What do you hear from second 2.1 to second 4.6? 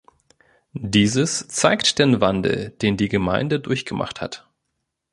Wandel, den die Gemeinde durchgemacht hat.